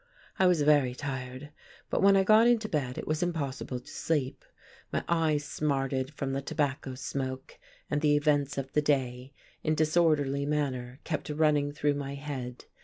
[0.39, 1.51] I was very tired.
[1.91, 4.43] But when I got into bed, it was impossible to sleep.
[4.91, 10.47] My eyes smarted from the tobacco smoke; and the events of the day, in disorderly
[10.47, 12.65] manner, kept running through my head.